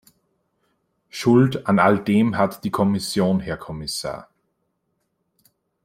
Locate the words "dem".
2.03-2.35